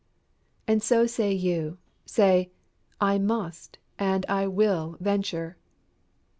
And 0.67 0.81
so 0.81 1.05
say 1.05 1.31
you. 1.31 1.77
Say, 2.07 2.49
I 2.99 3.19
must 3.19 3.77
and 3.99 4.25
I 4.27 4.47
will 4.47 4.97
venture! 4.99 5.57